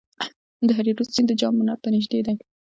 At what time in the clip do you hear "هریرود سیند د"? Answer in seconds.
0.77-1.33